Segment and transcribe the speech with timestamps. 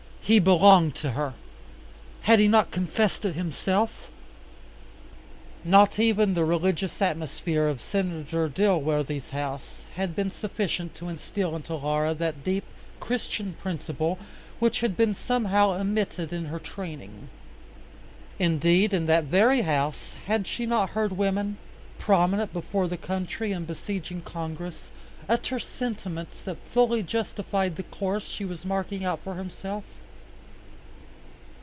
[0.23, 1.33] He belonged to her.
[2.21, 4.07] Had he not confessed it himself?
[5.65, 11.75] Not even the religious atmosphere of Senator Dilworthy's house had been sufficient to instill into
[11.75, 12.63] Laura that deep
[13.01, 14.17] Christian principle
[14.59, 17.27] which had been somehow omitted in her training.
[18.39, 21.57] Indeed in that very house had she not heard women,
[21.99, 24.91] prominent before the country and besieging Congress,
[25.27, 29.83] utter sentiments that fully justified the course she was marking out for herself.